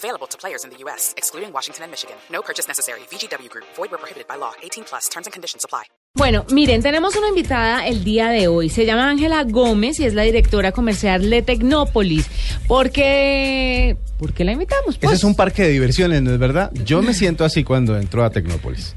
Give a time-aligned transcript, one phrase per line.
[0.00, 2.16] Available to players in the U.S., excluding Washington and Michigan.
[2.32, 3.00] No purchase necessary.
[3.10, 3.66] VGW Group.
[3.76, 4.52] Void where prohibited by law.
[4.62, 5.10] 18 plus.
[5.10, 5.84] Terms and conditions apply.
[6.16, 8.68] Bueno, miren, tenemos una invitada el día de hoy.
[8.70, 12.26] Se llama Ángela Gómez y es la directora comercial de Tecnópolis.
[12.66, 14.98] ¿Por qué, ¿Por qué la invitamos?
[15.00, 16.72] Ese es un parque de diversiones, ¿no es verdad?
[16.84, 18.96] Yo me siento así cuando entro a Tecnópolis.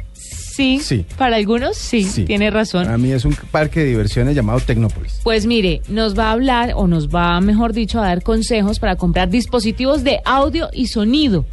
[0.55, 1.05] Sí, Sí.
[1.17, 2.25] para algunos sí, Sí.
[2.25, 2.87] tiene razón.
[2.87, 5.19] A mí es un parque de diversiones llamado Tecnópolis.
[5.23, 8.95] Pues mire, nos va a hablar o nos va, mejor dicho, a dar consejos para
[8.95, 11.45] comprar dispositivos de audio y sonido,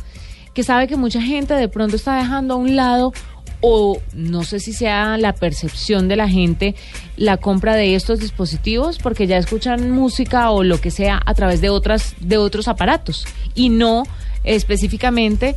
[0.55, 3.13] que sabe que mucha gente de pronto está dejando a un lado
[3.63, 6.75] o no sé si sea la percepción de la gente
[7.19, 11.61] la compra de estos dispositivos porque ya escuchan música o lo que sea a través
[11.61, 14.05] de otras de otros aparatos y no
[14.45, 15.57] específicamente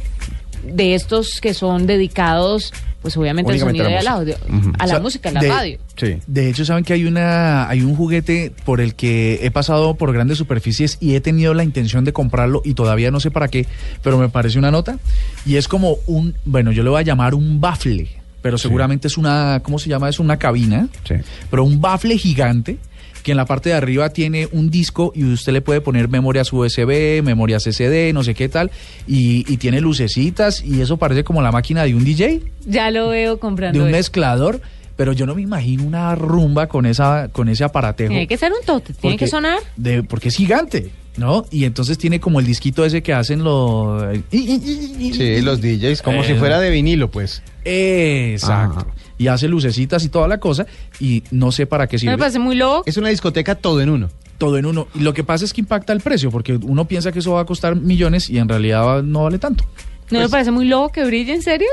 [0.64, 4.36] de estos que son dedicados pues obviamente al Únicamente sonido y la al audio,
[4.80, 5.78] a la O sea, música, a la de- radio.
[5.98, 6.16] Sí.
[6.26, 10.14] De hecho, saben que hay una hay un juguete por el que he pasado por
[10.14, 13.66] grandes superficies y he tenido la intención de comprarlo y todavía no sé para qué,
[14.04, 15.00] pero me parece una nota
[15.46, 18.08] y es como un, bueno, yo le voy a llamar un bafle,
[18.42, 20.08] pero seguramente es una, ¿cómo se llama?
[20.08, 21.16] Es una cabina, Sí.
[21.52, 22.78] pero un bafle gigante
[23.24, 26.52] que en la parte de arriba tiene un disco y usted le puede poner memorias
[26.54, 28.70] USB, memorias SD, no sé qué tal,
[29.08, 33.10] y, y tiene lucecitas y eso parece como la máquina de un DJ Ya lo
[33.10, 33.80] veo comprando.
[33.80, 33.98] de un eso.
[33.98, 34.62] mezclador,
[34.96, 38.10] pero yo no me imagino una rumba con esa con ese aparatejo.
[38.10, 39.58] Tiene que ser un tote, tiene que sonar.
[39.78, 41.46] de porque es gigante, ¿no?
[41.50, 46.34] Y entonces tiene como el disquito ese que hacen los Sí, los DJs, como si
[46.34, 47.42] Eh, fuera de vinilo, pues.
[47.66, 48.80] Exacto.
[48.82, 48.88] Ajá.
[49.18, 50.66] Y hace lucecitas y toda la cosa
[51.00, 52.12] y no sé para qué ¿No sirve.
[52.14, 52.84] me parece muy loco?
[52.86, 54.10] Es una discoteca todo en uno.
[54.38, 54.88] Todo en uno.
[54.96, 57.42] Y lo que pasa es que impacta el precio porque uno piensa que eso va
[57.42, 59.64] a costar millones y en realidad no vale tanto.
[60.10, 61.68] ¿No me Pues, parece muy loco que brille, en serio?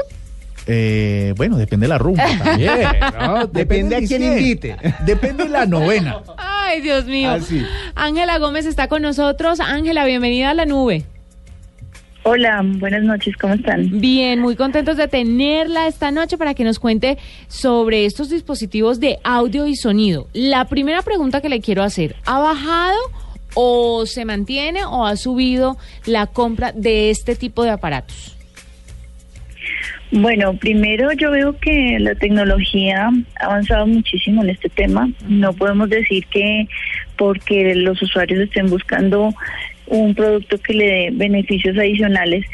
[0.66, 2.78] eh, bueno, depende de la rumba también.
[3.20, 3.46] ¿no?
[3.46, 4.76] Depende a quién invite.
[5.04, 6.18] Depende de la novena.
[6.36, 7.30] Ay, Dios mío.
[7.30, 7.38] Ah.
[7.94, 9.58] Ángela Gómez está con nosotros.
[9.60, 11.04] Ángela, bienvenida a la nube.
[12.22, 13.98] Hola, buenas noches, ¿cómo están?
[13.98, 17.16] Bien, muy contentos de tenerla esta noche para que nos cuente
[17.48, 20.28] sobre estos dispositivos de audio y sonido.
[20.34, 22.98] La primera pregunta que le quiero hacer, ¿ha bajado
[23.54, 28.36] o se mantiene o ha subido la compra de este tipo de aparatos?
[30.12, 35.08] Bueno, primero yo veo que la tecnología ha avanzado muchísimo en este tema.
[35.26, 36.66] No podemos decir que
[37.16, 39.32] porque los usuarios estén buscando
[39.90, 42.44] un producto que le dé beneficios adicionales,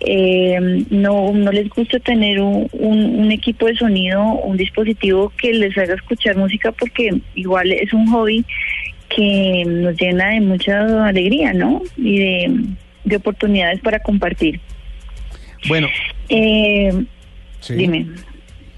[0.00, 0.58] eh,
[0.90, 5.76] no, no les gusta tener un, un- un equipo de sonido, un dispositivo que les
[5.78, 8.44] haga escuchar música porque igual es un hobby
[9.08, 11.80] que nos llena de mucha alegría, ¿no?
[11.96, 12.60] Y de,
[13.04, 14.60] de oportunidades para compartir.
[15.68, 15.88] Bueno,
[16.28, 16.92] Eh,
[17.60, 17.74] sí.
[17.74, 18.06] Dime.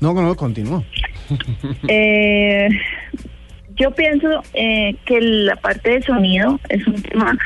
[0.00, 0.84] No, no, continúo.
[1.88, 2.68] Eh,
[3.76, 7.36] yo pienso eh, que la parte de sonido es un tema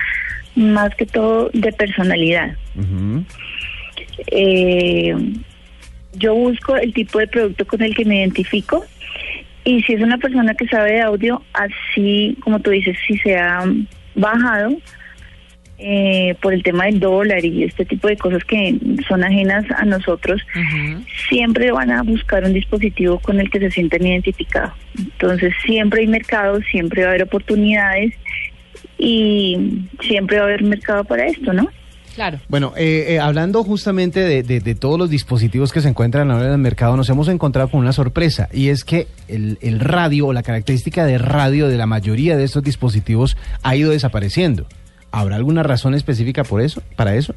[0.55, 2.57] más que todo de personalidad.
[4.27, 5.15] Eh,
[6.15, 8.85] yo busco el tipo de producto con el que me identifico
[9.65, 13.37] y si es una persona que sabe de audio, así como tú dices, si se
[13.37, 13.65] ha
[14.15, 14.77] bajado
[15.79, 18.77] eh, por el tema del dólar y este tipo de cosas que
[19.09, 20.43] son ajenas a nosotros,
[21.29, 24.73] siempre van a buscar un dispositivo con el que se sientan identificados.
[24.97, 28.15] Entonces siempre hay mercado, siempre va a haber oportunidades
[28.99, 31.69] y siempre va a haber mercado para esto, ¿no?
[32.15, 32.41] Claro.
[32.49, 36.47] Bueno, eh, eh, hablando justamente de, de- de todos los dispositivos que se encuentran ahora
[36.49, 40.27] en el mercado, nos hemos encontrado con una sorpresa y es que el, el radio
[40.27, 44.67] o la característica de radio de la mayoría de estos dispositivos ha ido desapareciendo.
[45.11, 47.35] ¿Habrá alguna razón específica por eso, para eso?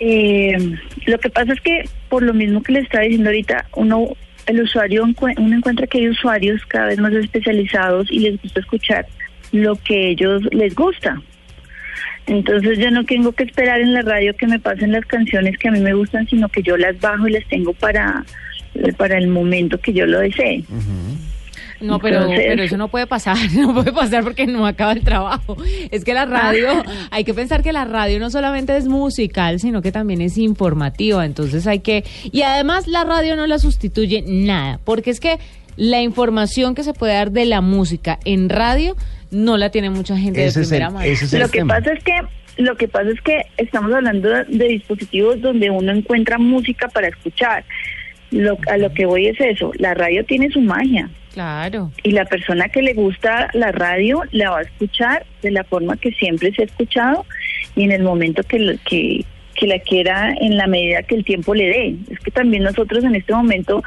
[0.00, 0.56] Eh,
[1.06, 4.08] lo que pasa es que por lo mismo que le estaba diciendo ahorita, uno
[4.48, 9.06] el usuario uno encuentra que hay usuarios cada vez más especializados y les gusta escuchar
[9.52, 11.20] lo que ellos les gusta.
[12.26, 15.68] Entonces yo no tengo que esperar en la radio que me pasen las canciones que
[15.68, 18.24] a mí me gustan, sino que yo las bajo y las tengo para
[18.96, 20.62] para el momento que yo lo desee.
[21.80, 25.02] No, pero, Entonces- pero eso no puede pasar, no puede pasar porque no acaba el
[25.04, 25.56] trabajo.
[25.90, 26.68] Es que la radio,
[27.10, 31.24] hay que pensar que la radio no solamente es musical, sino que también es informativa.
[31.24, 35.38] Entonces hay que, y además la radio no la sustituye nada, porque es que
[35.76, 38.96] la información que se puede dar de la música en radio
[39.30, 41.04] no la tiene mucha gente Ese de es el- primera mano.
[41.04, 41.76] ese es el Lo que tema.
[41.76, 42.12] pasa es que
[42.56, 47.06] lo que pasa es que estamos hablando de, de dispositivos donde uno encuentra música para
[47.06, 47.64] escuchar.
[48.32, 51.08] Lo, a lo que voy es eso, la radio tiene su magia
[51.38, 51.92] Claro.
[52.02, 55.96] y la persona que le gusta la radio la va a escuchar de la forma
[55.96, 57.24] que siempre se ha escuchado
[57.76, 59.24] y en el momento que, lo- que,
[59.54, 61.94] que la quiera en la medida que el tiempo le dé.
[62.10, 63.84] Es que también nosotros en este momento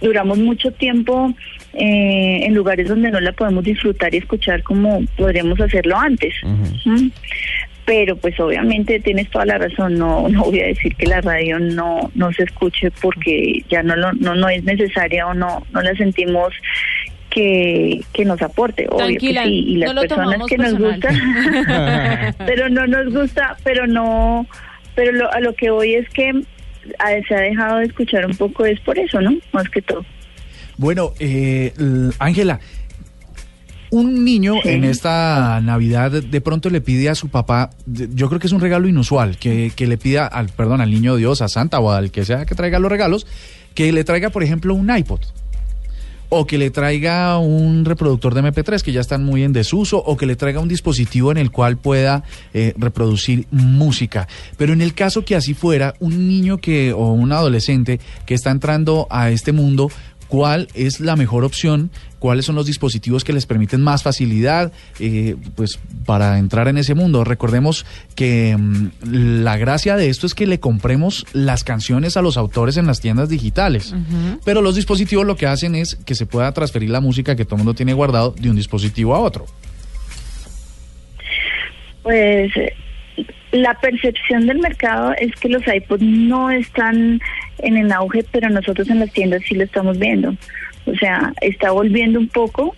[0.00, 1.32] duramos mucho tiempo
[1.74, 6.34] eh, en lugares donde no la podemos disfrutar y escuchar como podríamos hacerlo antes.
[6.84, 7.08] ¿Mm?
[7.90, 11.58] Pero pues obviamente tienes toda la razón, no, no voy a decir que la radio
[11.58, 15.82] no, no se escuche porque ya no, lo, no, no es necesaria o no, no
[15.82, 16.54] la sentimos
[17.30, 18.86] que, que nos aporte.
[18.88, 21.00] Obvio Tranquila, que sí, y las no lo personas tomamos que nos personal.
[21.56, 24.46] gusta, pero no nos gusta, pero no,
[24.94, 26.30] pero lo, a lo que voy es que
[27.00, 29.34] a- se ha dejado de escuchar un poco es por eso, ¿no?
[29.50, 30.04] Más que todo.
[30.76, 31.72] Bueno, eh,
[32.20, 32.60] Ángela,
[33.90, 34.68] un niño Sí.
[34.70, 38.60] en esta Navidad de pronto le pide a su papá, yo creo que es un
[38.60, 42.10] regalo inusual, que, que le pida al, perdón, al niño Dios, a Santa o al
[42.10, 43.26] que sea que traiga los regalos,
[43.74, 45.20] que le traiga, por ejemplo, un iPod.
[46.32, 50.16] O que le traiga un reproductor de MP3 que ya están muy en desuso, o
[50.16, 52.22] que le traiga un dispositivo en el cual pueda
[52.54, 54.28] eh, reproducir música.
[54.56, 58.52] Pero en el caso que así fuera, un niño que o un adolescente que está
[58.52, 59.90] entrando a este mundo,
[60.30, 61.90] ¿cuál es la mejor opción?
[62.18, 66.94] ¿Cuáles son los dispositivos que les permiten más facilidad eh, pues, para entrar en ese
[66.94, 67.24] mundo?
[67.24, 67.84] Recordemos
[68.14, 68.90] que mm,
[69.42, 73.00] la gracia de esto es que le compremos las canciones a los autores en las
[73.00, 73.94] tiendas digitales.
[74.44, 77.56] Pero los dispositivos lo que hacen es que se pueda transferir la música que todo
[77.56, 79.46] el mundo tiene guardado de un dispositivo a otro.
[82.02, 82.52] Pues
[83.52, 87.20] la percepción del mercado es que los iPods no están
[87.62, 90.34] en el auge, pero nosotros en las tiendas sí lo estamos viendo.
[90.86, 92.74] O sea, está volviendo un poco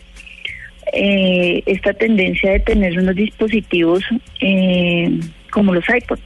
[0.93, 4.03] eh, esta tendencia de tener unos dispositivos
[4.41, 5.21] eh,
[5.51, 6.23] como los iPods.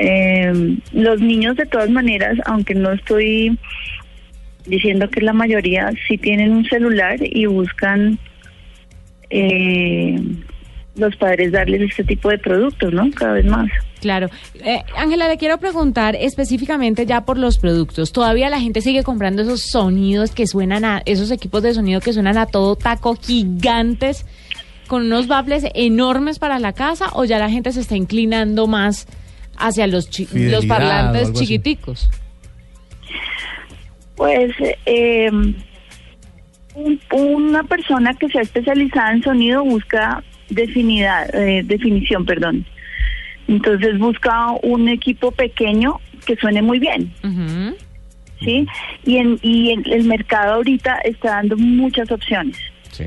[0.00, 3.56] Eh, los niños de todas maneras, aunque no estoy
[4.66, 8.18] diciendo que la mayoría sí tienen un celular y buscan
[9.30, 10.20] eh,
[10.96, 13.10] los padres darles este tipo de productos, ¿no?
[13.12, 13.68] Cada vez más.
[14.00, 14.28] Claro.
[14.64, 18.12] Eh, Ángela, le quiero preguntar específicamente ya por los productos.
[18.12, 22.12] ¿Todavía la gente sigue comprando esos sonidos que suenan a, esos equipos de sonido que
[22.12, 24.24] suenan a todo taco gigantes
[24.86, 29.06] con unos baffles enormes para la casa o ya la gente se está inclinando más
[29.58, 32.08] hacia los, chi- Fidelidad los parlantes chiquiticos?
[34.14, 34.52] Pues
[34.86, 42.64] eh, un- una persona que sea especializada en sonido busca definidad, eh, definición, perdón.
[43.48, 47.12] Entonces busca un equipo pequeño que suene muy bien.
[48.40, 48.66] ¿sí?
[49.04, 52.56] Y, en, y en el mercado ahorita está dando muchas opciones.
[52.90, 53.04] Sí.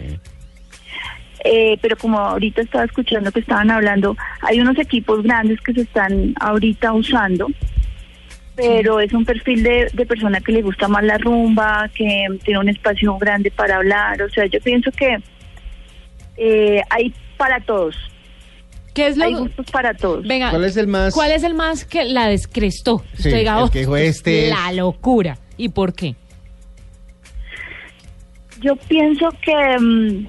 [1.46, 5.82] Eh, pero como ahorita estaba escuchando que estaban hablando, hay unos equipos grandes que se
[5.82, 7.48] están ahorita usando,
[8.56, 12.60] pero es un perfil de, de persona que le gusta más la rumba, que tiene
[12.60, 15.18] un espacio grande para hablar, o sea, yo pienso que
[16.36, 17.96] eh, hay para todos,
[18.94, 20.28] ¿Qué es hay lo gustos para todos.
[20.28, 23.00] Venga, ¿Cuál es el más- ¿Cuál es el más que la descrestó?
[23.14, 24.76] Sí, Usted diga, el "Oh, que dijo, este la es".
[24.78, 25.38] locura.
[25.58, 26.16] ¿Y por qué?
[28.62, 30.28] Yo pienso que mm,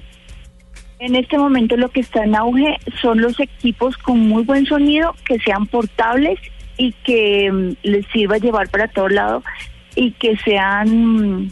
[0.99, 5.13] en este momento lo que está en auge son los equipos con muy buen sonido,
[5.25, 6.39] que sean portables
[6.77, 9.43] y que mm, les sirva llevar para todo lado
[9.95, 10.87] y que sean
[11.43, 11.51] mm,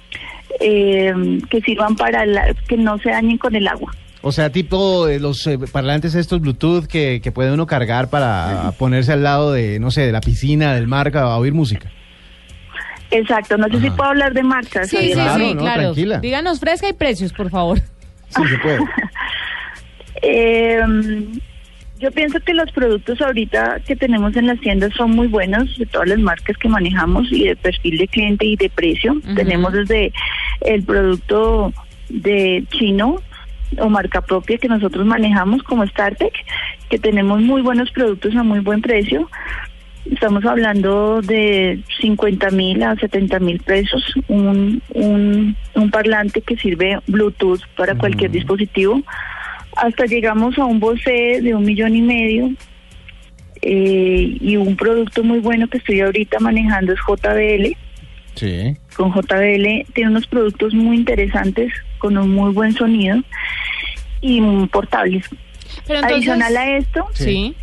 [0.62, 1.14] eh,
[1.50, 3.92] que sirvan para la- que no se dañen con el agua.
[4.22, 8.74] O sea, tipo eh, los eh, parlantes estos Bluetooth que, que puede uno cargar para
[8.78, 11.90] ponerse al lado de, no sé, de la piscina, del mar, a oír música.
[13.12, 14.90] Exacto, no sé si puedo hablar de marcas.
[14.90, 15.82] Sí, sí, Claro, sí, no, claro.
[15.82, 16.20] tranquila.
[16.20, 17.80] Díganos fresca y precios, por favor.
[18.30, 18.80] Sí, se puede.
[20.22, 20.80] Eh,
[22.00, 25.86] yo pienso que los productos ahorita que tenemos en las tiendas son muy buenos, de
[25.86, 29.16] todas las marcas que manejamos y de perfil de cliente y de precio.
[29.36, 30.12] Tenemos desde
[30.62, 31.74] el producto
[32.10, 33.22] de chino
[33.78, 36.34] o marca propia que nosotros manejamos como StarTech,
[36.90, 39.30] que tenemos muy buenos productos a muy buen precio.
[40.10, 47.00] Estamos hablando de 50 mil a 70 mil pesos, un, un, un parlante que sirve
[47.08, 49.02] Bluetooth para cualquier dispositivo.
[49.76, 52.52] Hasta llegamos a un Bose de un millón y medio
[53.62, 57.76] eh, y un producto muy bueno que estoy ahorita manejando es JBL.
[58.40, 58.78] Sí.
[58.96, 63.18] Con JBL tiene unos productos muy interesantes con un muy buen sonido
[64.22, 65.26] y mm, portables.
[65.86, 67.56] Pero entonces, Adicional a esto, sí.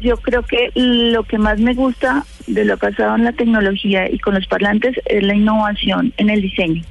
[0.00, 4.18] yo creo que lo que más me gusta de lo pasado en la tecnología y
[4.18, 6.82] con los parlantes es la innovación en el diseño,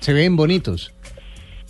[0.00, 0.92] Se ven bonitos.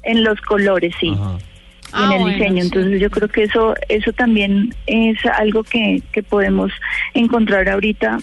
[0.04, 1.12] en los colores, sí.
[1.18, 1.38] Ajá.
[1.38, 2.62] y en Ah, el bueno, diseño.
[2.62, 2.66] sí.
[2.68, 6.72] Entonces yo creo que eso eso también es algo que, que podemos
[7.14, 8.18] encontrar ahorita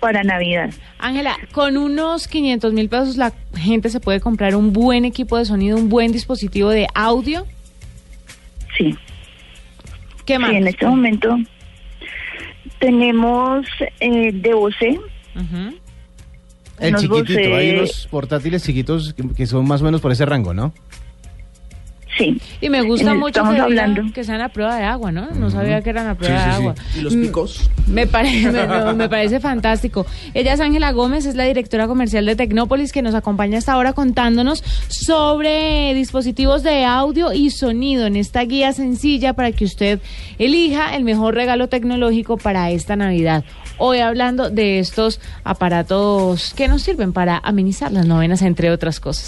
[0.00, 0.70] para Navidad.
[0.98, 5.44] Ángela, con unos 500 mil pesos la gente se puede comprar un buen equipo de
[5.44, 7.46] sonido, un buen dispositivo de audio.
[8.78, 8.96] Sí.
[10.24, 10.50] ¿Qué más?
[10.50, 11.36] Sí, en este momento
[12.78, 13.66] tenemos
[14.00, 14.98] eh, de Bose.
[16.78, 20.24] El chiquitito, Bose- hay unos portátiles chiquitos que, que son más o menos por ese
[20.24, 20.72] rango, ¿no?
[22.20, 22.40] Sí.
[22.60, 24.02] Y me gusta mucho que, hablando.
[24.14, 25.30] que sean a prueba de agua, ¿no?
[25.32, 26.74] No sabía que eran a prueba de agua.
[26.96, 27.70] ¿Y los Mm, picos?
[27.86, 30.06] Me parece, me, no, me parece fantástico.
[30.34, 33.92] Ella es Ángela Gómez, es la directora comercial de Tecnópolis que nos acompaña hasta ahora
[33.92, 40.00] contándonos sobre dispositivos de audio y sonido en esta guía sencilla para que usted
[40.38, 43.44] elija el mejor regalo tecnológico para esta Navidad.
[43.78, 49.24] Hoy hablando de estos aparatos que nos sirven para amenizar las novenas, entre otras cosas.